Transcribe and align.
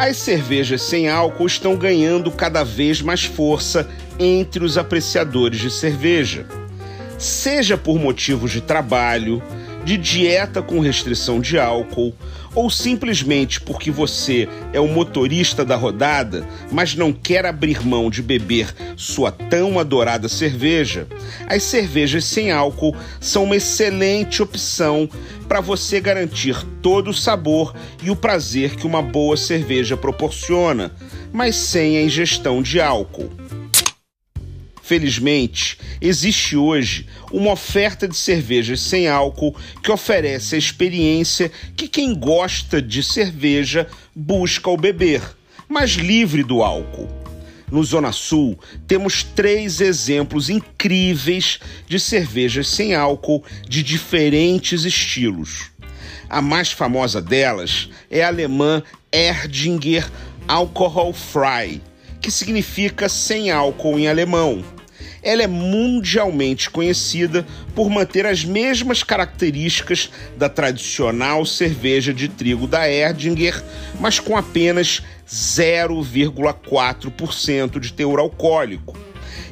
As 0.00 0.16
cervejas 0.16 0.80
sem 0.80 1.10
álcool 1.10 1.46
estão 1.46 1.76
ganhando 1.76 2.30
cada 2.30 2.64
vez 2.64 3.02
mais 3.02 3.24
força 3.24 3.86
entre 4.18 4.64
os 4.64 4.78
apreciadores 4.78 5.60
de 5.60 5.70
cerveja. 5.70 6.46
Seja 7.18 7.76
por 7.76 7.98
motivos 7.98 8.50
de 8.50 8.62
trabalho, 8.62 9.42
de 9.84 9.96
dieta 9.96 10.62
com 10.62 10.80
restrição 10.80 11.40
de 11.40 11.58
álcool, 11.58 12.14
ou 12.54 12.68
simplesmente 12.68 13.60
porque 13.60 13.90
você 13.90 14.48
é 14.72 14.80
o 14.80 14.88
motorista 14.88 15.64
da 15.64 15.76
rodada, 15.76 16.46
mas 16.70 16.94
não 16.94 17.12
quer 17.12 17.46
abrir 17.46 17.86
mão 17.86 18.10
de 18.10 18.22
beber 18.22 18.74
sua 18.96 19.30
tão 19.30 19.78
adorada 19.78 20.28
cerveja, 20.28 21.06
as 21.46 21.62
cervejas 21.62 22.24
sem 22.24 22.50
álcool 22.50 22.96
são 23.20 23.44
uma 23.44 23.56
excelente 23.56 24.42
opção 24.42 25.08
para 25.48 25.60
você 25.60 26.00
garantir 26.00 26.56
todo 26.82 27.10
o 27.10 27.14
sabor 27.14 27.74
e 28.02 28.10
o 28.10 28.16
prazer 28.16 28.76
que 28.76 28.86
uma 28.86 29.02
boa 29.02 29.36
cerveja 29.36 29.96
proporciona, 29.96 30.92
mas 31.32 31.56
sem 31.56 31.96
a 31.96 32.02
ingestão 32.02 32.62
de 32.62 32.80
álcool. 32.80 33.39
Felizmente, 34.90 35.78
existe 36.00 36.56
hoje 36.56 37.06
uma 37.30 37.52
oferta 37.52 38.08
de 38.08 38.16
cervejas 38.16 38.80
sem 38.80 39.06
álcool 39.06 39.54
que 39.80 39.92
oferece 39.92 40.56
a 40.56 40.58
experiência 40.58 41.48
que 41.76 41.86
quem 41.86 42.12
gosta 42.12 42.82
de 42.82 43.00
cerveja 43.00 43.86
busca 44.12 44.68
ao 44.68 44.76
beber, 44.76 45.22
mas 45.68 45.92
livre 45.92 46.42
do 46.42 46.60
álcool. 46.60 47.08
No 47.70 47.84
Zona 47.84 48.10
Sul, 48.10 48.58
temos 48.88 49.22
três 49.22 49.80
exemplos 49.80 50.50
incríveis 50.50 51.60
de 51.86 52.00
cervejas 52.00 52.66
sem 52.66 52.92
álcool 52.92 53.44
de 53.68 53.84
diferentes 53.84 54.84
estilos. 54.84 55.70
A 56.28 56.42
mais 56.42 56.72
famosa 56.72 57.22
delas 57.22 57.88
é 58.10 58.24
a 58.24 58.26
alemã 58.26 58.82
Erdinger 59.12 60.10
Alcohol 60.48 61.12
Frei, 61.12 61.80
que 62.20 62.28
significa 62.28 63.08
sem 63.08 63.52
álcool 63.52 63.96
em 63.96 64.08
alemão 64.08 64.64
ela 65.22 65.42
é 65.42 65.46
mundialmente 65.46 66.70
conhecida 66.70 67.46
por 67.74 67.90
manter 67.90 68.24
as 68.26 68.42
mesmas 68.44 69.02
características 69.02 70.08
da 70.36 70.48
tradicional 70.48 71.44
cerveja 71.44 72.14
de 72.14 72.28
trigo 72.28 72.66
da 72.66 72.88
Erdinger, 72.88 73.62
mas 73.98 74.18
com 74.18 74.34
apenas 74.36 75.02
0,4% 75.28 77.78
de 77.78 77.92
teor 77.92 78.18
alcoólico. 78.18 78.98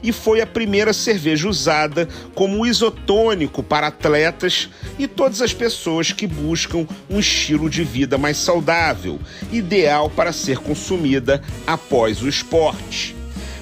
E 0.00 0.12
foi 0.12 0.40
a 0.40 0.46
primeira 0.46 0.92
cerveja 0.92 1.48
usada 1.48 2.08
como 2.34 2.64
isotônico 2.64 3.64
para 3.64 3.88
atletas 3.88 4.70
e 4.96 5.08
todas 5.08 5.42
as 5.42 5.52
pessoas 5.52 6.12
que 6.12 6.24
buscam 6.26 6.86
um 7.10 7.18
estilo 7.18 7.68
de 7.68 7.82
vida 7.82 8.16
mais 8.16 8.36
saudável, 8.36 9.18
ideal 9.50 10.08
para 10.08 10.32
ser 10.32 10.58
consumida 10.58 11.42
após 11.66 12.22
o 12.22 12.28
esporte 12.28 13.17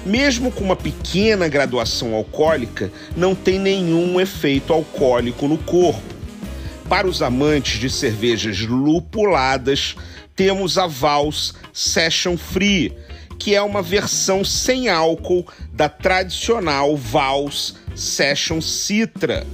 mesmo 0.07 0.51
com 0.51 0.63
uma 0.63 0.75
pequena 0.75 1.47
graduação 1.47 2.15
alcoólica, 2.15 2.91
não 3.15 3.35
tem 3.35 3.59
nenhum 3.59 4.19
efeito 4.19 4.73
alcoólico 4.73 5.47
no 5.47 5.57
corpo. 5.57 6.15
Para 6.87 7.07
os 7.07 7.21
amantes 7.21 7.79
de 7.79 7.89
cervejas 7.89 8.61
lupuladas, 8.61 9.95
temos 10.35 10.77
a 10.77 10.87
Vals 10.87 11.53
Session 11.73 12.37
Free, 12.37 12.93
que 13.37 13.53
é 13.53 13.61
uma 13.61 13.81
versão 13.81 14.43
sem 14.43 14.87
álcool 14.87 15.45
da 15.73 15.89
tradicional 15.89 16.95
Vals 16.95 17.75
Session 17.93 18.61
Citra 18.61 19.45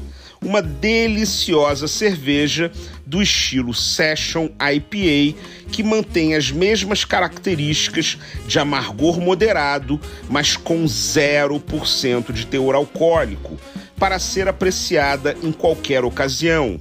uma 0.44 0.62
deliciosa 0.62 1.88
cerveja 1.88 2.72
do 3.14 3.22
estilo 3.22 3.76
Session 3.76 4.50
IPA 4.60 5.38
que 5.72 5.84
mantém 5.84 6.34
as 6.34 6.50
mesmas 6.50 7.06
características 7.06 8.18
de 8.48 8.58
amargor 8.58 9.22
moderado, 9.22 10.02
mas 10.28 10.58
com 10.58 10.84
0% 10.84 12.34
de 12.34 12.48
teor 12.48 12.74
alcoólico, 12.74 13.56
para 14.00 14.18
ser 14.18 14.48
apreciada 14.48 15.38
em 15.44 15.52
qualquer 15.52 16.04
ocasião. 16.04 16.80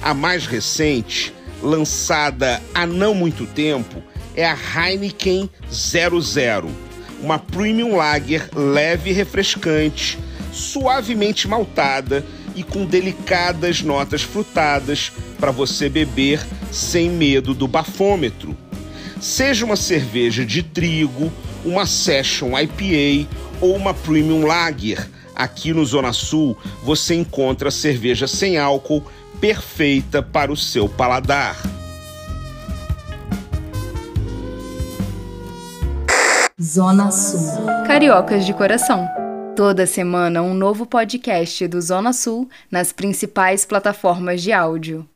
A 0.00 0.14
mais 0.14 0.46
recente, 0.46 1.30
lançada 1.62 2.62
há 2.74 2.86
não 2.86 3.14
muito 3.14 3.44
tempo, 3.44 4.02
é 4.34 4.46
a 4.46 4.56
Heineken 4.56 5.50
00, 5.70 6.70
uma 7.22 7.38
premium 7.38 7.96
lager 7.96 8.48
leve 8.54 9.10
e 9.10 9.12
refrescante, 9.12 10.18
suavemente 10.54 11.46
maltada 11.46 12.24
e 12.54 12.62
com 12.62 12.84
delicadas 12.84 13.82
notas 13.82 14.22
frutadas 14.22 15.12
para 15.38 15.50
você 15.50 15.88
beber 15.88 16.40
sem 16.70 17.10
medo 17.10 17.54
do 17.54 17.66
bafômetro. 17.66 18.56
Seja 19.20 19.64
uma 19.64 19.76
cerveja 19.76 20.44
de 20.44 20.62
trigo, 20.62 21.30
uma 21.64 21.86
Session 21.86 22.58
IPA 22.58 23.28
ou 23.60 23.76
uma 23.76 23.92
Premium 23.92 24.46
Lager, 24.46 25.08
aqui 25.34 25.72
no 25.72 25.84
Zona 25.84 26.12
Sul 26.12 26.56
você 26.82 27.14
encontra 27.14 27.70
cerveja 27.70 28.26
sem 28.26 28.58
álcool 28.58 29.04
perfeita 29.40 30.22
para 30.22 30.52
o 30.52 30.56
seu 30.56 30.88
paladar. 30.88 31.56
Zona 36.60 37.10
Sul. 37.10 37.64
Cariocas 37.86 38.44
de 38.44 38.52
coração. 38.52 39.19
Toda 39.56 39.86
semana 39.86 40.42
um 40.42 40.54
novo 40.54 40.86
podcast 40.86 41.66
do 41.66 41.80
Zona 41.80 42.12
Sul 42.12 42.48
nas 42.70 42.92
principais 42.92 43.64
plataformas 43.64 44.42
de 44.42 44.52
áudio. 44.52 45.06